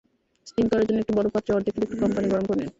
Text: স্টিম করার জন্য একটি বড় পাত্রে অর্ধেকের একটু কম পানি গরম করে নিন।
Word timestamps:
স্টিম 0.47 0.65
করার 0.71 0.85
জন্য 0.87 0.99
একটি 1.01 1.13
বড় 1.17 1.27
পাত্রে 1.33 1.51
অর্ধেকের 1.55 1.83
একটু 1.85 1.95
কম 2.01 2.09
পানি 2.15 2.27
গরম 2.31 2.45
করে 2.47 2.57
নিন। 2.57 2.69